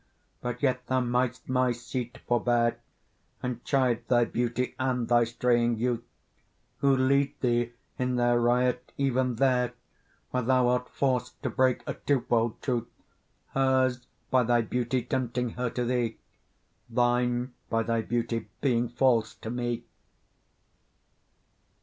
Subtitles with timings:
[0.41, 2.79] but yet thou mightst my seat forbear,
[3.43, 6.01] And chide thy beauty and thy straying youth,
[6.79, 9.75] Who lead thee in their riot even there
[10.31, 12.87] Where thou art forced to break a twofold truth:
[13.49, 16.17] Hers by thy beauty tempting her to thee,
[16.89, 19.83] Thine by thy beauty being false to me.